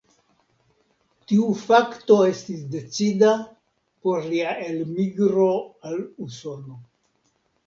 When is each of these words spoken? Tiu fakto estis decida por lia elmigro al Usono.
Tiu 1.31 1.43
fakto 1.65 2.17
estis 2.29 2.63
decida 2.77 3.35
por 4.07 4.27
lia 4.31 4.57
elmigro 4.71 5.47
al 5.91 6.03
Usono. 6.29 6.81